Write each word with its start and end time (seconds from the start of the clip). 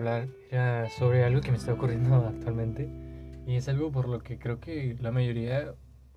hablar 0.00 0.28
era 0.50 0.88
sobre 0.88 1.24
algo 1.24 1.40
que 1.42 1.50
me 1.50 1.58
está 1.58 1.74
ocurriendo 1.74 2.14
actualmente 2.26 2.88
y 3.46 3.56
es 3.56 3.68
algo 3.68 3.92
por 3.92 4.08
lo 4.08 4.20
que 4.20 4.38
creo 4.38 4.60
que 4.60 4.96
la 5.00 5.12
mayoría 5.12 5.74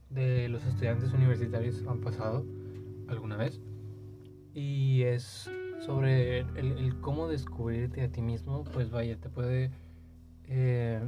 de 0.09 0.47
los 0.47 0.65
estudiantes 0.65 1.13
universitarios 1.13 1.83
han 1.87 1.99
pasado 1.99 2.45
alguna 3.07 3.35
vez 3.35 3.59
y 4.53 5.03
es 5.03 5.49
sobre 5.79 6.39
el, 6.39 6.95
cómo 7.01 7.27
descubrirte 7.27 8.03
a 8.03 8.09
ti 8.09 8.21
mismo, 8.21 8.63
pues 8.63 8.89
vaya, 8.89 9.17
te 9.19 9.29
puede, 9.29 9.71
eh, 10.45 11.01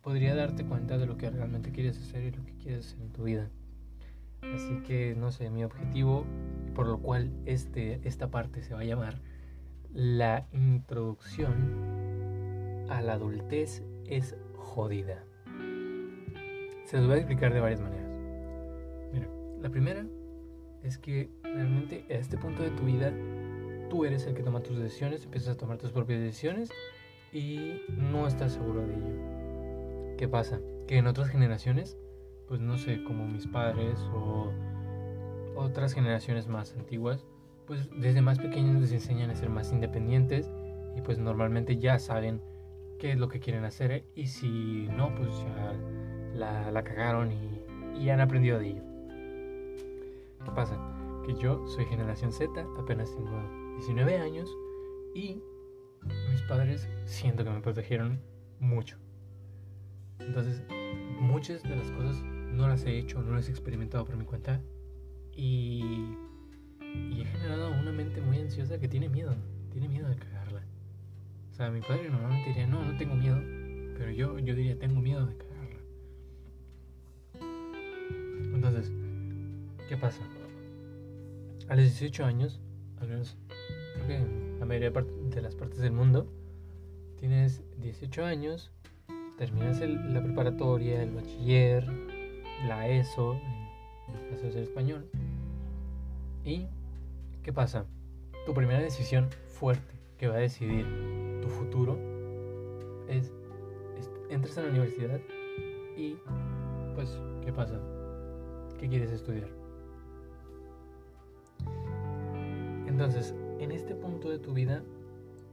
podría 0.00 0.34
darte 0.34 0.64
cuenta 0.64 0.98
de 0.98 1.06
lo 1.06 1.16
que 1.16 1.30
realmente 1.30 1.70
quieres 1.70 1.98
hacer 1.98 2.24
y 2.24 2.30
lo 2.32 2.44
que 2.44 2.56
quieres 2.56 2.86
hacer 2.86 3.02
en 3.02 3.12
tu 3.12 3.24
vida. 3.24 3.50
Así 4.42 4.80
que, 4.86 5.14
no 5.14 5.30
sé, 5.30 5.50
mi 5.50 5.62
objetivo, 5.62 6.24
por 6.74 6.86
lo 6.86 6.98
cual 6.98 7.30
este, 7.44 8.00
esta 8.04 8.30
parte 8.30 8.62
se 8.62 8.74
va 8.74 8.80
a 8.80 8.84
llamar 8.84 9.20
la 9.92 10.46
introducción 10.52 11.85
a 12.88 13.02
la 13.02 13.14
adultez 13.14 13.82
es 14.06 14.36
jodida. 14.54 15.24
Se 16.84 16.98
los 16.98 17.06
voy 17.06 17.16
a 17.16 17.18
explicar 17.18 17.52
de 17.52 17.60
varias 17.60 17.80
maneras. 17.80 18.08
Mira, 19.12 19.28
la 19.60 19.70
primera 19.70 20.06
es 20.82 20.98
que 20.98 21.30
realmente 21.42 22.04
a 22.10 22.14
este 22.14 22.36
punto 22.36 22.62
de 22.62 22.70
tu 22.70 22.84
vida 22.84 23.12
tú 23.90 24.04
eres 24.04 24.26
el 24.26 24.34
que 24.34 24.42
toma 24.42 24.60
tus 24.60 24.78
decisiones, 24.78 25.24
empiezas 25.24 25.54
a 25.54 25.56
tomar 25.56 25.78
tus 25.78 25.90
propias 25.90 26.20
decisiones 26.20 26.70
y 27.32 27.82
no 27.88 28.26
estás 28.26 28.52
seguro 28.52 28.86
de 28.86 28.94
ello. 28.94 30.16
¿Qué 30.16 30.28
pasa? 30.28 30.60
Que 30.86 30.98
en 30.98 31.06
otras 31.06 31.28
generaciones, 31.28 31.98
pues 32.48 32.60
no 32.60 32.78
sé, 32.78 33.02
como 33.04 33.26
mis 33.26 33.46
padres 33.46 33.98
o 34.14 34.52
otras 35.56 35.94
generaciones 35.94 36.46
más 36.46 36.74
antiguas, 36.74 37.26
pues 37.66 37.88
desde 37.96 38.22
más 38.22 38.38
pequeños 38.38 38.80
les 38.80 38.92
enseñan 38.92 39.30
a 39.30 39.34
ser 39.34 39.50
más 39.50 39.72
independientes 39.72 40.50
y 40.96 41.00
pues 41.00 41.18
normalmente 41.18 41.78
ya 41.78 41.98
saben 41.98 42.40
qué 42.98 43.12
es 43.12 43.18
lo 43.18 43.28
que 43.28 43.40
quieren 43.40 43.64
hacer 43.64 44.04
y 44.14 44.26
si 44.26 44.88
no, 44.96 45.14
pues 45.14 45.28
ya 45.38 45.72
la, 46.34 46.70
la 46.70 46.84
cagaron 46.84 47.32
y, 47.32 47.64
y 47.98 48.10
han 48.10 48.20
aprendido 48.20 48.58
de 48.58 48.68
ello. 48.68 48.82
¿Qué 50.44 50.50
pasa? 50.54 50.78
Que 51.26 51.34
yo 51.34 51.66
soy 51.68 51.84
generación 51.86 52.32
Z, 52.32 52.50
apenas 52.78 53.14
tengo 53.14 53.40
19 53.76 54.16
años 54.16 54.48
y 55.14 55.42
mis 56.30 56.42
padres 56.42 56.88
siento 57.04 57.44
que 57.44 57.50
me 57.50 57.60
protegieron 57.60 58.20
mucho. 58.60 58.96
Entonces, 60.20 60.62
muchas 61.20 61.62
de 61.62 61.76
las 61.76 61.90
cosas 61.90 62.22
no 62.22 62.68
las 62.68 62.84
he 62.84 62.98
hecho, 62.98 63.22
no 63.22 63.34
las 63.34 63.48
he 63.48 63.50
experimentado 63.50 64.04
por 64.04 64.16
mi 64.16 64.24
cuenta 64.24 64.60
y, 65.32 66.14
y 66.80 67.20
he 67.20 67.24
generado 67.24 67.70
una 67.70 67.92
mente 67.92 68.20
muy 68.20 68.38
ansiosa 68.38 68.78
que 68.78 68.88
tiene 68.88 69.08
miedo, 69.08 69.34
tiene 69.70 69.88
miedo 69.88 70.08
de 70.08 70.16
cagarla. 70.16 70.35
O 71.56 71.58
sea, 71.58 71.70
mi 71.70 71.80
padre 71.80 72.10
normalmente 72.10 72.50
diría, 72.50 72.66
no, 72.66 72.84
no 72.84 72.98
tengo 72.98 73.14
miedo, 73.14 73.40
pero 73.96 74.10
yo, 74.10 74.38
yo 74.38 74.54
diría, 74.54 74.78
tengo 74.78 75.00
miedo 75.00 75.24
de 75.24 75.38
cagarla. 75.38 75.80
Entonces, 78.52 78.92
¿qué 79.88 79.96
pasa? 79.96 80.20
A 81.70 81.76
los 81.76 81.84
18 81.86 82.26
años, 82.26 82.60
al 83.00 83.08
menos 83.08 83.38
creo 83.94 84.06
que 84.06 84.16
en 84.16 84.60
la 84.60 84.66
mayoría 84.66 84.90
de 84.90 85.40
las 85.40 85.54
partes 85.54 85.78
del 85.78 85.92
mundo, 85.92 86.30
tienes 87.18 87.62
18 87.78 88.26
años, 88.26 88.70
terminas 89.38 89.80
la 89.80 90.22
preparatoria, 90.22 91.02
el 91.02 91.12
bachiller, 91.12 91.86
la 92.68 92.86
ESO, 92.86 93.32
en 93.32 94.14
el 94.14 94.28
caso 94.28 94.42
de 94.42 94.52
ser 94.52 94.62
español. 94.62 95.08
¿Y 96.44 96.66
qué 97.42 97.50
pasa? 97.54 97.86
Tu 98.44 98.52
primera 98.52 98.80
decisión 98.80 99.30
fuerte 99.58 99.94
que 100.18 100.28
va 100.28 100.34
a 100.34 100.40
decidir 100.40 100.84
tu 101.46 101.52
futuro 101.52 101.96
es, 103.08 103.32
entras 104.30 104.58
a 104.58 104.62
la 104.62 104.68
universidad 104.68 105.20
y 105.96 106.16
pues, 106.94 107.20
¿qué 107.44 107.52
pasa? 107.52 107.80
¿Qué 108.78 108.88
quieres 108.88 109.12
estudiar? 109.12 109.48
Entonces, 112.86 113.34
en 113.60 113.70
este 113.70 113.94
punto 113.94 114.28
de 114.28 114.38
tu 114.38 114.54
vida, 114.54 114.82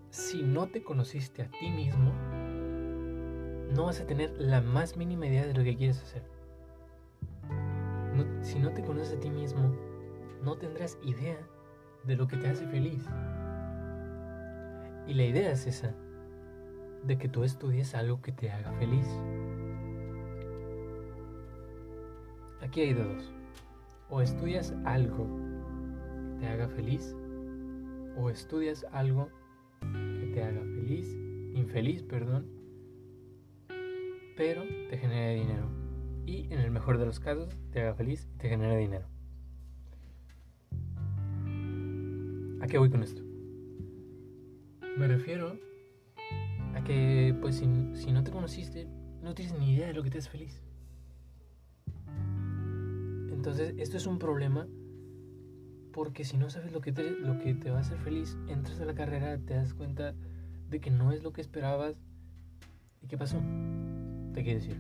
si 0.09 0.41
no 0.41 0.67
te 0.67 0.83
conociste 0.83 1.43
a 1.43 1.51
ti 1.51 1.69
mismo, 1.69 2.11
no 3.75 3.85
vas 3.85 4.01
a 4.01 4.07
tener 4.07 4.31
la 4.39 4.61
más 4.61 4.97
mínima 4.97 5.27
idea 5.27 5.45
de 5.45 5.53
lo 5.53 5.63
que 5.63 5.75
quieres 5.75 6.01
hacer. 6.01 6.23
si 8.41 8.59
no 8.59 8.71
te 8.73 8.83
conoces 8.83 9.17
a 9.17 9.19
ti 9.19 9.29
mismo, 9.29 9.75
no 10.43 10.57
tendrás 10.57 10.97
idea 11.03 11.37
de 12.03 12.15
lo 12.15 12.27
que 12.27 12.37
te 12.37 12.47
hace 12.47 12.65
feliz. 12.67 13.05
Y 15.07 15.13
la 15.13 15.23
idea 15.23 15.51
es 15.51 15.67
esa, 15.67 15.93
de 17.03 17.17
que 17.17 17.27
tú 17.27 17.43
estudies 17.43 17.95
algo 17.95 18.21
que 18.21 18.31
te 18.31 18.49
haga 18.49 18.71
feliz. 18.73 19.07
Aquí 22.61 22.81
hay 22.81 22.93
dos. 22.93 23.31
O 24.09 24.21
estudias 24.21 24.73
algo 24.85 25.27
que 26.39 26.39
te 26.39 26.47
haga 26.47 26.67
feliz 26.69 27.15
o 28.17 28.29
estudias 28.29 28.85
algo 28.91 29.29
que 29.81 30.31
te 30.33 30.43
haga 30.43 30.61
feliz, 30.61 31.07
infeliz, 31.53 32.03
perdón, 32.03 32.47
pero 34.37 34.63
te 34.89 34.97
genere 34.97 35.35
dinero. 35.35 35.69
Y 36.25 36.51
en 36.53 36.59
el 36.59 36.71
mejor 36.71 36.97
de 36.97 37.05
los 37.05 37.19
casos, 37.19 37.49
te 37.71 37.81
haga 37.81 37.95
feliz 37.95 38.27
y 38.33 38.37
te 38.37 38.49
genere 38.49 38.77
dinero. 38.77 39.07
¿A 42.61 42.67
qué 42.67 42.77
voy 42.77 42.89
con 42.89 43.03
esto? 43.03 43.32
Me 44.97 45.07
refiero 45.07 45.57
a 46.75 46.83
que, 46.83 47.35
pues, 47.41 47.55
si, 47.57 48.11
no 48.11 48.23
te 48.23 48.31
conociste, 48.31 48.87
no 49.21 49.33
tienes 49.33 49.57
ni 49.57 49.73
idea 49.73 49.87
de 49.87 49.93
lo 49.93 50.03
que 50.03 50.11
te 50.11 50.19
hace 50.19 50.29
feliz. 50.29 50.61
Entonces, 53.31 53.73
esto 53.77 53.97
es 53.97 54.05
un 54.05 54.19
problema 54.19 54.67
porque 55.93 56.23
si 56.23 56.37
no 56.37 56.49
sabes 56.49 56.71
lo 56.71 56.81
que, 56.81 56.91
te, 56.91 57.09
lo 57.11 57.39
que 57.39 57.53
te 57.53 57.71
va 57.71 57.77
a 57.77 57.81
hacer 57.81 57.97
feliz, 57.99 58.37
entras 58.47 58.79
a 58.81 58.85
la 58.85 58.93
carrera, 58.93 59.37
te 59.37 59.55
das 59.55 59.73
cuenta 59.73 60.13
de 60.69 60.79
que 60.79 60.91
no 60.91 61.11
es 61.11 61.23
lo 61.23 61.33
que 61.33 61.41
esperabas. 61.41 61.95
¿Y 63.01 63.07
qué 63.07 63.17
pasó? 63.17 63.41
Te 64.33 64.43
quiero 64.43 64.59
decir. 64.59 64.77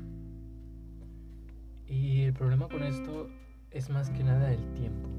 Y 1.87 2.21
el 2.21 2.33
problema 2.33 2.67
con 2.67 2.83
esto 2.83 3.29
es 3.71 3.89
más 3.89 4.09
que 4.11 4.23
nada 4.23 4.53
el 4.53 4.73
tiempo. 4.73 5.09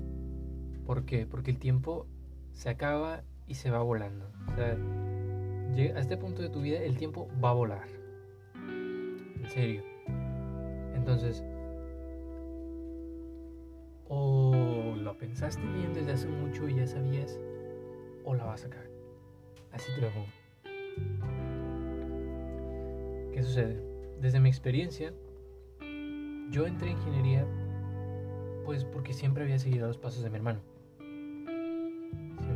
¿Por 0.86 1.04
qué? 1.04 1.26
Porque 1.26 1.50
el 1.50 1.58
tiempo 1.58 2.06
se 2.52 2.68
acaba 2.70 3.24
y 3.46 3.54
se 3.54 3.70
va 3.70 3.82
volando. 3.82 4.30
O 4.52 4.56
sea, 4.56 4.76
a 5.96 5.98
este 5.98 6.16
punto 6.16 6.42
de 6.42 6.50
tu 6.50 6.60
vida 6.60 6.78
el 6.78 6.96
tiempo 6.96 7.28
va 7.42 7.50
a 7.50 7.54
volar. 7.54 7.88
En 8.54 9.48
serio. 9.48 9.82
Entonces, 10.94 11.44
o 14.08 14.94
lo 14.96 15.18
pensaste 15.18 15.62
bien 15.62 15.92
desde 15.92 16.12
hace 16.12 16.28
mucho 16.28 16.68
y 16.68 16.76
ya 16.76 16.86
sabías, 16.86 17.38
o 18.24 18.34
la 18.34 18.44
vas 18.44 18.60
a 18.60 18.68
sacar. 18.68 18.88
Así 19.72 19.90
te 19.94 20.00
lo 20.00 20.08
pongo. 20.10 20.26
¿Qué 23.32 23.42
sucede? 23.42 23.82
Desde 24.20 24.40
mi 24.40 24.48
experiencia, 24.48 25.12
yo 26.50 26.66
entré 26.66 26.90
en 26.90 26.96
ingeniería 26.96 27.46
pues 28.64 28.84
porque 28.84 29.12
siempre 29.12 29.42
había 29.44 29.58
seguido 29.58 29.86
los 29.86 29.98
pasos 29.98 30.22
de 30.22 30.30
mi 30.30 30.36
hermano. 30.36 30.60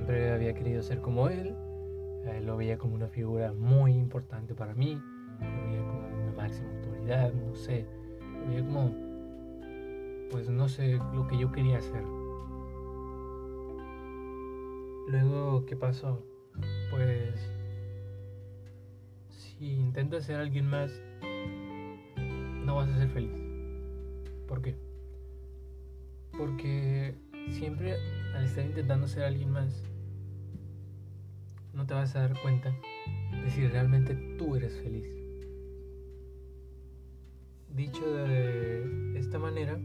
Siempre 0.08 0.32
había 0.32 0.54
querido 0.54 0.82
ser 0.82 1.02
como 1.02 1.28
él, 1.28 1.54
él 2.24 2.46
lo 2.46 2.56
veía 2.56 2.78
como 2.78 2.94
una 2.94 3.08
figura 3.08 3.52
muy 3.52 3.92
importante 3.92 4.54
para 4.54 4.74
mí, 4.74 4.98
lo 5.38 5.66
veía 5.66 5.86
como 5.86 5.98
una 5.98 6.32
máxima 6.34 6.70
autoridad, 6.70 7.30
no 7.34 7.54
sé, 7.54 7.84
lo 8.22 8.48
veía 8.48 8.64
como 8.64 8.94
pues 10.30 10.48
no 10.48 10.66
sé 10.66 10.98
lo 11.12 11.26
que 11.28 11.36
yo 11.36 11.52
quería 11.52 11.76
hacer. 11.76 12.02
Luego, 15.08 15.66
¿qué 15.66 15.76
pasó? 15.76 16.24
Pues 16.90 17.38
si 19.28 19.74
intentas 19.74 20.24
ser 20.24 20.36
alguien 20.36 20.70
más, 20.70 20.90
no 22.64 22.76
vas 22.76 22.88
a 22.88 22.96
ser 22.96 23.10
feliz. 23.10 23.44
¿Por 24.46 24.62
qué? 24.62 24.74
Porque 26.32 27.14
siempre 27.50 27.94
al 28.34 28.44
estar 28.44 28.64
intentando 28.64 29.06
ser 29.06 29.24
alguien 29.24 29.50
más, 29.50 29.87
no 31.78 31.86
te 31.86 31.94
vas 31.94 32.14
a 32.16 32.22
dar 32.22 32.42
cuenta 32.42 32.74
de 33.30 33.50
si 33.50 33.64
realmente 33.68 34.16
tú 34.36 34.56
eres 34.56 34.74
feliz. 34.82 35.06
Dicho 37.72 38.04
de 38.04 39.16
esta 39.16 39.38
manera, 39.38 39.78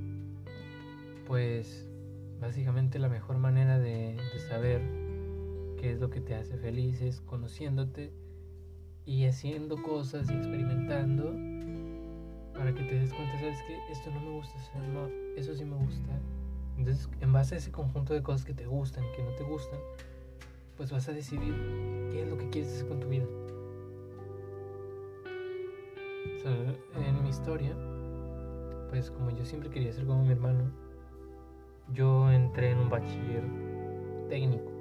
pues 1.28 1.88
básicamente 2.42 2.98
la 2.98 3.10
mejor 3.10 3.38
manera 3.38 3.78
de, 3.78 4.18
saber 4.50 4.82
qué 5.80 5.92
es 5.92 6.00
lo 6.00 6.10
que 6.10 6.20
te 6.20 6.34
hace 6.34 6.58
feliz 6.58 7.00
es 7.00 7.22
conociéndote 7.22 8.12
y 9.06 9.26
haciendo 9.26 9.82
cosas 9.84 10.32
y 10.32 10.34
experimentando 10.34 11.26
para 12.56 12.74
que 12.74 12.84
te 12.86 12.96
des 12.96 13.14
cuenta, 13.14 13.38
sabes 13.40 13.60
que 13.68 13.78
esto 13.92 14.10
no 14.10 14.20
me 14.20 14.32
gusta 14.32 14.58
hacer, 14.58 14.82
no, 14.90 15.08
eso 15.38 15.54
sí 15.54 15.64
me 15.64 15.76
gusta. 15.76 16.20
Entonces, 16.76 17.08
en 17.22 17.32
base 17.32 17.54
a 17.54 17.58
ese 17.60 17.72
conjunto 17.72 18.16
de 18.16 18.24
cosas 18.24 18.46
que 18.46 18.56
te 18.56 18.66
gustan 18.66 19.04
y 19.04 19.16
que 19.16 19.24
no 19.24 19.36
te 19.36 19.44
gustan, 19.44 19.80
pues 20.78 20.92
vas 20.92 21.08
a 21.10 21.14
decidir 21.14 21.54
qué 22.12 22.24
es 22.24 22.30
lo 22.30 22.38
que 22.38 22.50
quieres 22.50 22.74
hacer 22.74 22.88
con 22.88 23.00
tu 23.00 23.08
vida. 23.08 23.26
En 26.96 27.24
mi 27.24 27.30
historia, 27.30 27.74
pues 28.90 29.10
como 29.10 29.32
yo 29.32 29.46
siempre 29.46 29.70
quería 29.70 29.94
ser 29.94 30.06
como 30.06 30.24
mi 30.24 30.32
hermano, 30.32 30.72
yo 31.94 32.30
entré 32.32 32.72
en 32.72 32.80
un 32.80 32.90
bachiller 32.90 33.44
técnico 34.30 34.72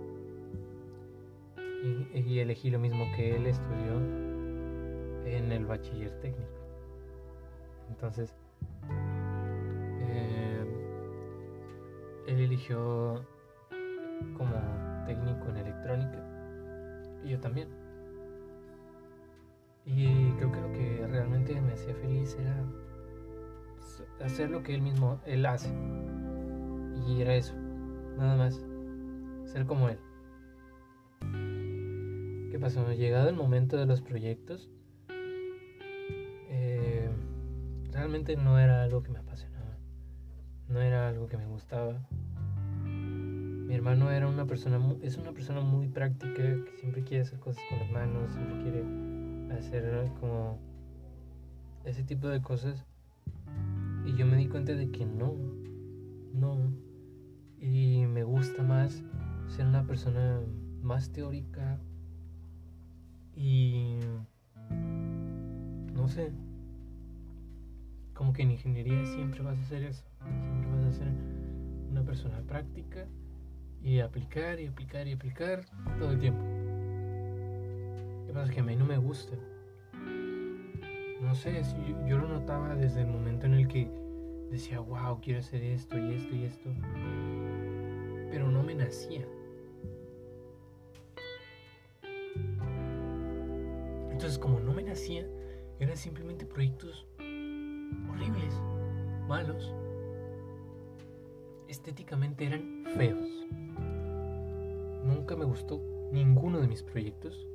y, 2.14 2.38
elegí 2.38 2.70
lo 2.70 2.78
mismo 2.78 3.04
que 3.16 3.36
él 3.36 3.46
estudió 3.46 3.96
en 5.24 5.52
el 5.52 5.66
bachiller 5.66 6.10
técnico. 6.20 6.50
Entonces, 7.88 8.34
eh, 10.00 10.64
él 12.26 12.40
eligió 12.40 13.24
como 14.36 14.91
técnico 15.04 15.48
en 15.48 15.56
electrónica 15.58 16.18
y 17.24 17.30
yo 17.30 17.40
también. 17.40 17.68
Y 19.84 20.30
creo 20.32 20.52
que 20.52 20.60
lo 20.60 20.72
que 20.72 21.06
realmente 21.08 21.60
me 21.60 21.72
hacía 21.72 21.94
feliz 21.94 22.36
era 22.38 22.64
hacer 24.24 24.50
lo 24.50 24.62
que 24.62 24.74
él 24.74 24.82
mismo, 24.82 25.20
él 25.26 25.44
hace. 25.46 25.72
Y 27.06 27.20
era 27.20 27.34
eso, 27.34 27.54
nada 28.16 28.36
más, 28.36 28.64
ser 29.44 29.66
como 29.66 29.88
él. 29.88 29.98
¿Qué 32.50 32.58
pasó? 32.60 32.92
Llegado 32.92 33.28
el 33.28 33.34
momento 33.34 33.76
de 33.76 33.86
los 33.86 34.00
proyectos, 34.02 34.70
eh, 36.48 37.10
realmente 37.90 38.36
no 38.36 38.58
era 38.58 38.82
algo 38.82 39.02
que 39.02 39.10
me 39.10 39.18
apasionaba, 39.18 39.78
no 40.68 40.80
era 40.80 41.08
algo 41.08 41.26
que 41.26 41.36
me 41.36 41.46
gustaba. 41.46 42.06
Mi 43.72 43.78
hermano 43.78 44.10
era 44.10 44.28
una 44.28 44.44
persona, 44.44 44.78
es 45.00 45.16
una 45.16 45.32
persona 45.32 45.62
muy 45.62 45.88
práctica 45.88 46.34
que 46.34 46.72
siempre 46.78 47.04
quiere 47.04 47.22
hacer 47.22 47.38
cosas 47.38 47.62
con 47.70 47.78
las 47.78 47.90
manos, 47.90 48.30
siempre 48.30 48.60
quiere 48.60 48.84
hacer 49.56 50.10
como 50.20 50.58
ese 51.82 52.02
tipo 52.02 52.28
de 52.28 52.42
cosas. 52.42 52.84
Y 54.04 54.14
yo 54.14 54.26
me 54.26 54.36
di 54.36 54.46
cuenta 54.46 54.74
de 54.74 54.90
que 54.90 55.06
no, 55.06 55.34
no. 56.34 56.70
Y 57.62 58.04
me 58.08 58.24
gusta 58.24 58.62
más 58.62 59.02
ser 59.46 59.64
una 59.64 59.86
persona 59.86 60.42
más 60.82 61.10
teórica 61.10 61.80
y 63.34 64.00
no 65.94 66.08
sé, 66.08 66.30
como 68.12 68.34
que 68.34 68.42
en 68.42 68.50
ingeniería 68.50 69.06
siempre 69.06 69.40
vas 69.40 69.56
a 69.56 69.62
hacer 69.62 69.82
eso, 69.84 70.04
siempre 70.20 70.70
vas 70.72 70.84
a 70.84 70.92
ser 70.92 71.08
una 71.88 72.04
persona 72.04 72.42
práctica 72.42 73.08
y 73.82 74.00
aplicar 74.00 74.60
y 74.60 74.66
aplicar 74.66 75.06
y 75.06 75.12
aplicar 75.12 75.64
todo 75.98 76.12
el 76.12 76.18
tiempo. 76.18 76.42
Lo 78.26 78.34
pasa 78.34 78.46
es 78.46 78.54
que 78.54 78.60
a 78.60 78.64
mí 78.64 78.76
no 78.76 78.84
me 78.84 78.96
gusta. 78.98 79.36
No 81.20 81.34
sé, 81.34 81.62
yo, 81.88 82.06
yo 82.06 82.18
lo 82.18 82.28
notaba 82.28 82.74
desde 82.74 83.00
el 83.00 83.06
momento 83.06 83.46
en 83.46 83.54
el 83.54 83.68
que 83.68 83.90
decía, 84.50 84.80
wow, 84.80 85.20
quiero 85.20 85.40
hacer 85.40 85.62
esto 85.62 85.98
y 85.98 86.14
esto 86.14 86.34
y 86.34 86.44
esto. 86.44 86.70
Pero 88.30 88.50
no 88.50 88.62
me 88.62 88.74
nacía. 88.74 89.26
Entonces, 94.10 94.38
como 94.38 94.60
no 94.60 94.72
me 94.72 94.82
nacía, 94.82 95.26
eran 95.80 95.96
simplemente 95.96 96.46
proyectos 96.46 97.06
horribles, 97.18 98.54
malos. 99.26 99.74
Estéticamente 101.72 102.44
eran 102.44 102.84
feos. 102.98 103.46
Nunca 105.06 105.34
me 105.36 105.46
gustó 105.46 105.80
ninguno 106.12 106.60
de 106.60 106.68
mis 106.68 106.82
proyectos. 106.82 107.48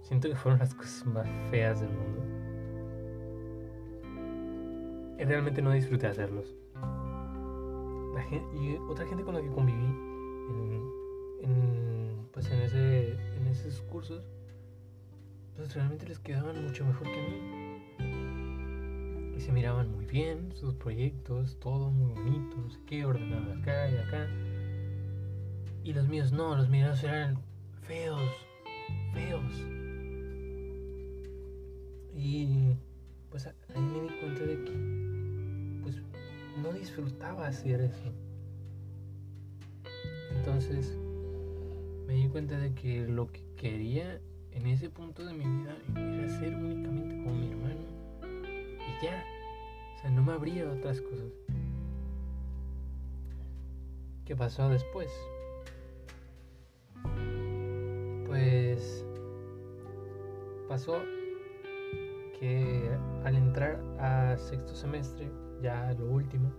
Siento 0.00 0.30
que 0.30 0.34
fueron 0.34 0.60
las 0.60 0.74
cosas 0.74 1.04
más 1.04 1.28
feas 1.50 1.82
del 1.82 1.90
mundo. 1.90 2.22
Realmente 5.18 5.60
no 5.60 5.72
disfruté 5.72 6.06
hacerlos. 6.06 6.56
y 8.54 8.76
otra 8.88 9.06
gente 9.06 9.24
con 9.24 9.34
la 9.34 9.42
que 9.42 9.50
conviví 9.50 9.94
en, 11.42 12.28
pues 12.32 12.50
en, 12.50 12.62
ese, 12.62 13.12
en 13.36 13.46
esos 13.46 13.82
cursos, 13.82 14.24
pues 15.54 15.74
realmente 15.74 16.06
les 16.08 16.18
quedaban 16.18 16.64
mucho 16.64 16.86
mejor 16.86 17.02
que 17.02 17.20
a 17.20 17.28
mí. 17.28 17.59
Se 19.40 19.52
miraban 19.52 19.90
muy 19.90 20.04
bien, 20.04 20.52
sus 20.54 20.74
proyectos, 20.74 21.58
todo 21.60 21.90
muy 21.90 22.12
bonito, 22.12 22.58
no 22.58 22.70
sé 22.70 22.78
qué, 22.86 23.06
ordenado 23.06 23.54
acá 23.54 23.90
y 23.90 23.96
acá. 23.96 24.28
Y 25.82 25.94
los 25.94 26.06
míos 26.08 26.30
no, 26.30 26.54
los 26.54 26.68
míos 26.68 27.02
eran 27.02 27.38
feos, 27.80 28.20
feos. 29.14 29.54
Y 32.14 32.74
pues 33.30 33.46
ahí 33.46 33.80
me 33.80 34.02
di 34.02 34.08
cuenta 34.20 34.44
de 34.44 34.64
que 34.64 35.80
pues 35.82 35.96
no 36.62 36.72
disfrutaba 36.74 37.46
hacer 37.48 37.80
eso. 37.80 38.12
Entonces 40.36 40.94
me 42.06 42.12
di 42.12 42.28
cuenta 42.28 42.58
de 42.58 42.74
que 42.74 43.08
lo 43.08 43.32
que 43.32 43.42
quería 43.56 44.20
en 44.52 44.66
ese 44.66 44.90
punto 44.90 45.24
de 45.24 45.32
mi 45.32 45.44
vida 45.44 45.76
era 45.96 46.28
ser 46.28 46.54
únicamente 46.54 47.24
como 47.24 47.34
mi 47.34 47.50
hermano. 47.50 47.89
Ya. 49.02 49.24
O 49.96 50.00
sea, 50.00 50.10
no 50.10 50.22
me 50.22 50.32
abría 50.32 50.70
otras 50.70 51.00
cosas. 51.00 51.32
¿Qué 54.24 54.36
pasó 54.36 54.68
después? 54.68 55.10
Pues 58.26 59.04
pasó 60.68 61.00
que 62.38 62.96
al 63.24 63.36
entrar 63.36 63.80
a 63.98 64.36
sexto 64.38 64.74
semestre, 64.74 65.30
ya 65.62 65.92
lo 65.98 66.06
último, 66.06 66.52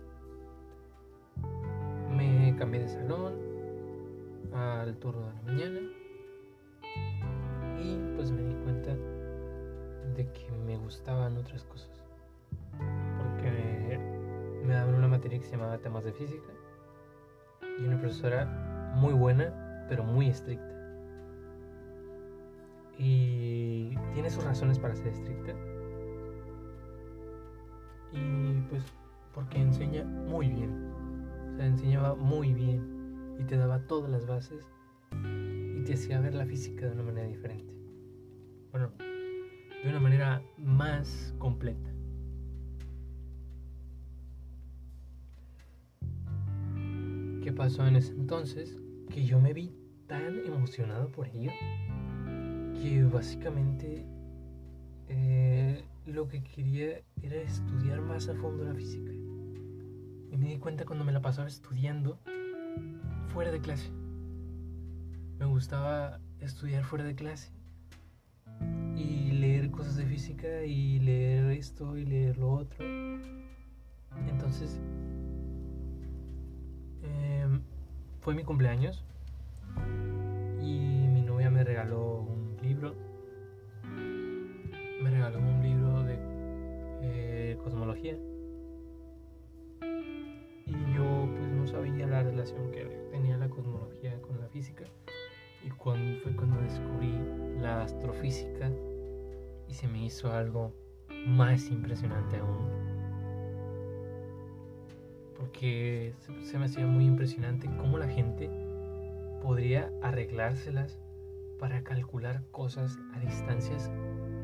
me 2.10 2.54
cambié 2.58 2.80
de 2.80 2.88
salón 2.88 3.34
al 4.52 4.96
turno 4.98 5.26
de 5.28 5.34
la 5.34 5.42
mañana 5.42 5.80
y 7.80 7.96
pues 8.16 8.30
me 8.30 8.42
di 8.42 8.54
cuenta 8.64 8.94
de 10.14 10.30
que 10.32 10.50
me 10.66 10.76
gustaban 10.76 11.36
otras 11.38 11.64
cosas. 11.64 12.01
Que 15.42 15.48
se 15.48 15.56
llamaba 15.56 15.78
temas 15.78 16.04
de 16.04 16.12
física 16.12 16.52
y 17.78 17.84
una 17.84 17.98
profesora 17.98 18.92
muy 18.94 19.12
buena, 19.12 19.86
pero 19.88 20.04
muy 20.04 20.28
estricta. 20.28 20.70
Y 22.96 23.96
tiene 24.14 24.30
sus 24.30 24.44
razones 24.44 24.78
para 24.78 24.94
ser 24.94 25.08
estricta. 25.08 25.52
Y 28.12 28.60
pues 28.68 28.84
porque 29.34 29.60
enseña 29.60 30.04
muy 30.04 30.48
bien. 30.48 30.92
O 31.52 31.56
sea, 31.56 31.66
enseñaba 31.66 32.14
muy 32.14 32.52
bien 32.52 33.36
y 33.40 33.44
te 33.44 33.56
daba 33.56 33.80
todas 33.86 34.10
las 34.10 34.26
bases 34.26 34.64
y 35.10 35.82
te 35.84 35.94
hacía 35.94 36.20
ver 36.20 36.34
la 36.34 36.46
física 36.46 36.86
de 36.86 36.92
una 36.92 37.02
manera 37.02 37.26
diferente. 37.26 37.74
Bueno, 38.70 38.92
de 39.82 39.88
una 39.88 40.00
manera 40.00 40.42
más 40.58 41.34
completa. 41.38 41.91
¿Qué 47.42 47.52
pasó 47.52 47.84
en 47.84 47.96
ese 47.96 48.12
entonces? 48.12 48.78
Que 49.10 49.24
yo 49.24 49.40
me 49.40 49.52
vi 49.52 49.74
tan 50.06 50.46
emocionado 50.46 51.08
por 51.08 51.26
ello 51.26 51.50
que 52.80 53.02
básicamente 53.02 54.06
eh, 55.08 55.84
lo 56.06 56.28
que 56.28 56.44
quería 56.44 57.02
era 57.20 57.36
estudiar 57.36 58.00
más 58.00 58.28
a 58.28 58.34
fondo 58.34 58.64
la 58.64 58.74
física. 58.74 59.10
Y 60.30 60.36
me 60.36 60.50
di 60.50 60.58
cuenta 60.58 60.84
cuando 60.84 61.04
me 61.04 61.10
la 61.10 61.20
pasaba 61.20 61.48
estudiando 61.48 62.20
fuera 63.26 63.50
de 63.50 63.60
clase. 63.60 63.90
Me 65.40 65.46
gustaba 65.46 66.20
estudiar 66.38 66.84
fuera 66.84 67.04
de 67.04 67.16
clase 67.16 67.50
y 68.94 69.32
leer 69.32 69.72
cosas 69.72 69.96
de 69.96 70.06
física 70.06 70.64
y 70.64 71.00
leer 71.00 71.46
esto 71.50 71.96
y 71.96 72.04
leer 72.04 72.38
lo 72.38 72.52
otro. 72.52 72.86
Entonces, 74.28 74.80
fue 78.22 78.34
mi 78.34 78.44
cumpleaños 78.44 79.04
y 80.60 81.08
mi 81.08 81.22
novia 81.22 81.50
me 81.50 81.64
regaló 81.64 82.20
un 82.20 82.56
libro. 82.62 82.94
Me 85.02 85.10
regaló 85.10 85.40
un 85.40 85.60
libro 85.60 86.04
de 86.04 86.18
eh, 87.02 87.58
cosmología. 87.64 88.16
Y 90.66 90.94
yo 90.94 91.28
pues 91.36 91.52
no 91.52 91.66
sabía 91.66 92.06
la 92.06 92.22
relación 92.22 92.70
que 92.70 92.84
tenía 93.10 93.36
la 93.36 93.48
cosmología 93.48 94.22
con 94.22 94.40
la 94.40 94.46
física. 94.46 94.84
Y 95.64 95.70
fue 95.70 96.32
cuando 96.36 96.60
descubrí 96.60 97.12
la 97.60 97.82
astrofísica 97.82 98.70
y 99.66 99.74
se 99.74 99.88
me 99.88 100.04
hizo 100.04 100.32
algo 100.32 100.72
más 101.26 101.68
impresionante 101.70 102.36
aún. 102.36 102.81
Porque 105.52 106.14
se 106.40 106.58
me 106.58 106.64
hacía 106.64 106.86
muy 106.86 107.04
impresionante 107.04 107.68
cómo 107.78 107.98
la 107.98 108.08
gente 108.08 108.48
podría 109.42 109.92
arreglárselas 110.00 110.98
para 111.58 111.84
calcular 111.84 112.42
cosas 112.52 112.98
a 113.12 113.20
distancias 113.20 113.90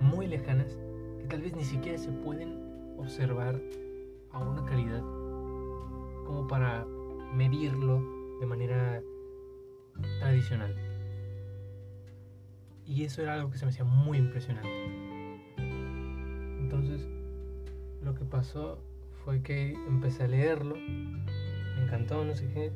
muy 0.00 0.26
lejanas 0.26 0.78
que 1.18 1.26
tal 1.26 1.40
vez 1.40 1.56
ni 1.56 1.64
siquiera 1.64 1.96
se 1.96 2.12
pueden 2.12 2.58
observar 2.98 3.58
a 4.32 4.38
una 4.38 4.66
calidad 4.66 5.00
como 6.26 6.46
para 6.46 6.84
medirlo 7.34 8.02
de 8.38 8.46
manera 8.46 9.02
tradicional. 10.20 10.76
Y 12.86 13.04
eso 13.04 13.22
era 13.22 13.34
algo 13.34 13.50
que 13.50 13.56
se 13.56 13.64
me 13.64 13.70
hacía 13.70 13.84
muy 13.84 14.18
impresionante. 14.18 14.68
Entonces, 16.60 17.08
lo 18.02 18.14
que 18.14 18.26
pasó 18.26 18.82
fue 19.28 19.42
que 19.42 19.74
empecé 19.86 20.24
a 20.24 20.26
leerlo, 20.26 20.74
me 20.74 21.84
encantó, 21.84 22.24
no 22.24 22.34
sé 22.34 22.48
qué, 22.54 22.72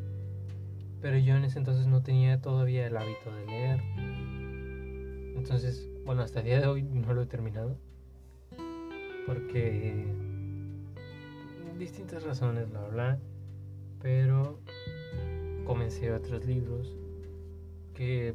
pero 1.00 1.16
yo 1.16 1.34
en 1.34 1.44
ese 1.44 1.58
entonces 1.58 1.86
no 1.86 2.02
tenía 2.02 2.42
todavía 2.42 2.86
el 2.86 2.94
hábito 2.94 3.34
de 3.34 3.46
leer. 3.46 3.80
Entonces, 5.34 5.88
bueno, 6.04 6.20
hasta 6.20 6.40
el 6.40 6.44
día 6.44 6.60
de 6.60 6.66
hoy 6.66 6.82
no 6.82 7.14
lo 7.14 7.22
he 7.22 7.26
terminado, 7.26 7.78
porque 9.24 10.04
distintas 11.78 12.22
razones, 12.22 12.68
bla, 12.68 12.86
bla, 12.88 13.18
pero 14.02 14.60
comencé 15.64 16.12
otros 16.12 16.44
libros 16.44 16.94
que 17.94 18.34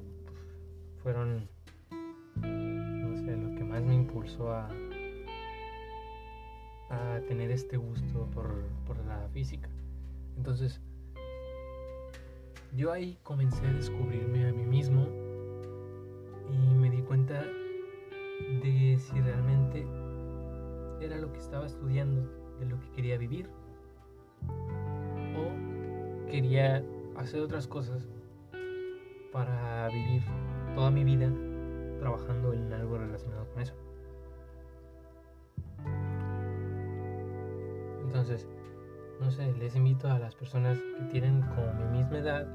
fueron, 1.04 1.48
no 2.42 3.16
sé, 3.16 3.38
lo 3.38 3.56
que 3.56 3.64
más 3.64 3.84
me 3.84 3.94
impulsó 3.94 4.52
a, 4.52 4.72
a 6.90 7.20
tener 7.28 7.52
este 7.52 7.78
gusto 7.78 8.28
por, 8.34 8.50
por 8.86 8.98
la 9.06 9.28
física. 9.30 9.70
Entonces, 10.38 10.80
yo 12.76 12.92
ahí 12.92 13.18
comencé 13.24 13.66
a 13.66 13.74
descubrirme 13.74 14.48
a 14.48 14.54
mí 14.54 14.66
mismo 14.66 15.08
y 16.52 16.76
me 16.76 16.90
di 16.90 17.02
cuenta 17.02 17.44
de 18.64 18.98
si 19.00 19.20
realmente 19.20 19.86
era 21.02 21.18
lo 21.18 21.32
que 21.32 21.40
estaba 21.40 21.66
estudiando, 21.66 22.22
de 22.60 22.66
lo 22.66 22.80
que 22.80 22.92
quería 22.92 23.18
vivir 23.18 23.50
o 25.36 26.28
quería 26.30 26.84
hacer 27.16 27.42
otras 27.42 27.68
cosas 27.68 28.08
para 29.32 29.90
vivir 29.90 30.22
toda 30.76 30.92
mi 30.92 31.04
vida 31.04 31.32
trabajando 32.00 32.54
en 32.54 32.72
algo 32.74 32.98
relacionado 32.98 33.48
con 33.54 33.57
Entonces, 38.30 38.50
no 39.22 39.32
sé, 39.32 39.54
les 39.54 39.74
invito 39.78 40.10
a 40.10 40.20
las 40.20 40.36
personas 40.36 40.78
que 40.98 41.06
tienen 41.06 41.44
como 41.44 41.74
mi 41.76 41.98
misma 41.98 42.18
edad 42.18 42.46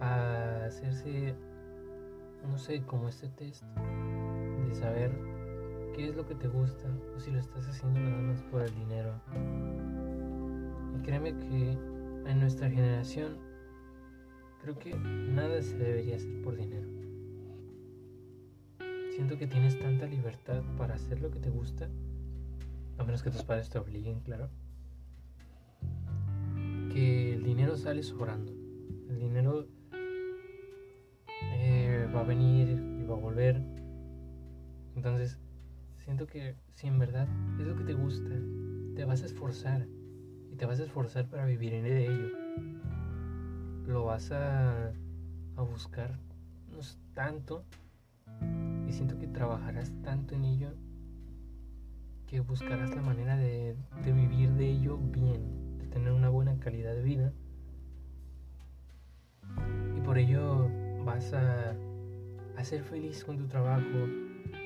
a 0.00 0.66
hacerse, 0.66 1.34
no 2.48 2.56
sé, 2.56 2.82
como 2.82 3.08
este 3.08 3.28
test 3.30 3.64
de 3.64 4.74
saber 4.76 5.10
qué 5.92 6.08
es 6.08 6.14
lo 6.14 6.24
que 6.24 6.36
te 6.36 6.46
gusta 6.46 6.86
o 7.16 7.18
si 7.18 7.32
lo 7.32 7.40
estás 7.40 7.66
haciendo 7.66 7.98
nada 7.98 8.22
más 8.22 8.42
por 8.42 8.62
el 8.62 8.72
dinero. 8.76 9.20
Y 10.96 11.02
créeme 11.02 11.36
que 11.36 11.72
en 12.30 12.38
nuestra 12.38 12.70
generación 12.70 13.38
creo 14.60 14.78
que 14.78 14.94
nada 14.94 15.60
se 15.62 15.76
debería 15.78 16.14
hacer 16.14 16.42
por 16.42 16.54
dinero. 16.54 16.88
Siento 19.16 19.36
que 19.36 19.48
tienes 19.48 19.76
tanta 19.80 20.06
libertad 20.06 20.62
para 20.78 20.94
hacer 20.94 21.20
lo 21.20 21.32
que 21.32 21.40
te 21.40 21.50
gusta, 21.50 21.88
a 22.98 23.02
menos 23.02 23.24
que 23.24 23.32
tus 23.32 23.42
padres 23.42 23.68
te 23.68 23.80
obliguen, 23.80 24.20
claro 24.20 24.48
que 26.92 27.34
el 27.34 27.42
dinero 27.42 27.76
sale 27.76 28.02
sobrando. 28.02 28.52
El 29.08 29.18
dinero 29.18 29.66
eh, 31.54 32.08
va 32.14 32.20
a 32.20 32.24
venir 32.24 32.68
y 32.68 33.04
va 33.04 33.14
a 33.14 33.18
volver. 33.18 33.62
Entonces, 34.94 35.38
siento 36.04 36.26
que 36.26 36.54
si 36.74 36.88
en 36.88 36.98
verdad 36.98 37.26
es 37.58 37.66
lo 37.66 37.76
que 37.76 37.84
te 37.84 37.94
gusta, 37.94 38.30
te 38.94 39.04
vas 39.04 39.22
a 39.22 39.26
esforzar. 39.26 39.86
Y 40.50 40.56
te 40.56 40.66
vas 40.66 40.80
a 40.80 40.84
esforzar 40.84 41.28
para 41.28 41.46
vivir 41.46 41.72
en 41.72 41.86
ello. 41.86 42.28
Lo 43.86 44.04
vas 44.04 44.30
a, 44.30 44.88
a 44.88 45.62
buscar 45.62 46.18
no 46.70 46.80
tanto. 47.14 47.64
Y 48.86 48.92
siento 48.92 49.18
que 49.18 49.28
trabajarás 49.28 49.90
tanto 50.02 50.34
en 50.34 50.44
ello 50.44 50.74
que 52.26 52.40
buscarás 52.40 52.94
la 52.94 53.02
manera 53.02 53.36
de, 53.36 53.76
de 54.04 54.12
vivir 54.12 54.50
de 54.52 54.70
ello 54.70 54.98
bien 54.98 55.61
tener 55.92 56.12
una 56.12 56.28
buena 56.28 56.58
calidad 56.58 56.94
de 56.94 57.02
vida. 57.02 57.32
Y 59.96 60.00
por 60.00 60.18
ello 60.18 60.68
vas 61.04 61.32
a, 61.32 61.76
a 62.56 62.64
ser 62.64 62.82
feliz 62.82 63.24
con 63.24 63.38
tu 63.38 63.46
trabajo. 63.46 64.06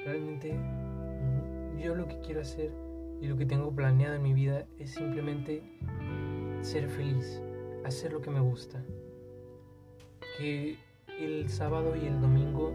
Realmente 0.05 0.55
mm, 0.55 1.79
yo 1.79 1.95
lo 1.95 2.07
que 2.07 2.19
quiero 2.21 2.41
hacer 2.41 2.73
y 3.21 3.27
lo 3.27 3.37
que 3.37 3.47
tengo 3.47 3.75
planeado 3.75 4.15
en 4.15 4.23
mi 4.23 4.33
vida 4.33 4.67
es 4.79 4.91
simplemente 4.91 5.63
ser 6.61 6.89
feliz, 6.89 7.41
hacer 7.85 8.13
lo 8.13 8.21
que 8.21 8.31
me 8.31 8.41
gusta. 8.41 8.83
Que 10.39 10.77
el 11.21 11.49
sábado 11.49 11.97
y 11.97 12.07
el 12.07 12.21
domingo 12.21 12.73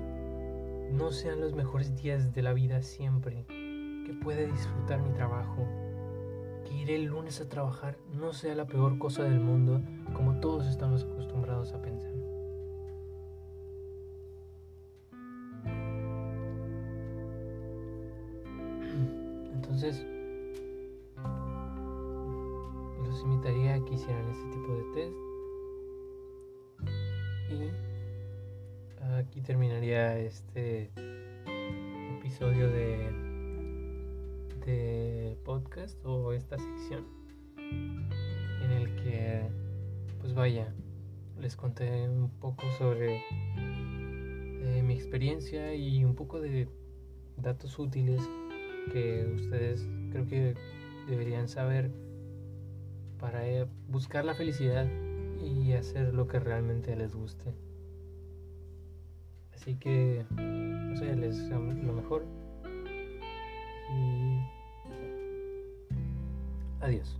no 0.92 1.12
sean 1.12 1.42
los 1.42 1.54
mejores 1.54 1.96
días 2.02 2.34
de 2.34 2.42
la 2.42 2.54
vida 2.54 2.82
siempre. 2.82 3.46
Que 3.48 4.18
pueda 4.22 4.42
disfrutar 4.42 5.02
mi 5.02 5.12
trabajo, 5.12 5.68
ir 6.72 6.92
el 6.92 7.06
lunes 7.06 7.42
a 7.42 7.50
trabajar 7.50 7.98
no 8.14 8.34
sea 8.34 8.56
la 8.56 8.66
peor 8.66 8.98
cosa 8.98 9.24
del 9.24 9.40
mundo 9.40 9.82
como 10.14 10.40
todos 10.40 10.68
estamos 10.68 11.04
acostumbrados 11.04 11.74
a 11.74 11.82
pensar. 11.82 12.12
Entonces, 19.54 20.06
los 23.06 23.24
invitaría 23.24 23.76
a 23.76 23.86
que 23.86 23.94
hicieran 23.94 24.30
este 24.30 24.50
tipo 24.50 24.76
de 24.76 24.84
test. 24.94 25.16
Y 27.52 27.72
aquí 29.20 29.42
terminaría 29.42 30.18
este 30.18 30.92
episodio 32.18 32.68
de 32.70 33.31
este 34.62 35.38
podcast 35.44 35.98
o 36.06 36.34
esta 36.34 36.56
sección 36.60 37.08
en 37.58 38.72
el 38.72 38.96
que 38.96 39.50
pues 40.20 40.36
vaya 40.36 40.72
les 41.40 41.56
conté 41.56 42.08
un 42.08 42.30
poco 42.30 42.62
sobre 42.78 43.24
eh, 43.58 44.84
mi 44.84 44.94
experiencia 44.94 45.74
y 45.74 46.06
un 46.06 46.14
poco 46.14 46.40
de 46.40 46.68
datos 47.38 47.80
útiles 47.80 48.22
que 48.92 49.26
ustedes 49.34 49.88
creo 50.12 50.28
que 50.28 50.54
deberían 51.10 51.48
saber 51.48 51.92
para 53.20 53.48
eh, 53.48 53.66
buscar 53.88 54.26
la 54.26 54.36
felicidad 54.36 54.86
y 55.42 55.74
hacer 55.74 56.14
lo 56.14 56.28
que 56.28 56.40
realmente 56.40 56.96
les 56.96 57.16
guste. 57.16 57.52
Así 59.56 59.76
que, 59.76 60.24
no 60.30 60.96
sé, 60.96 61.16
les 61.16 61.50
lo 61.50 61.94
mejor 61.94 62.41
Adiós. 66.82 67.16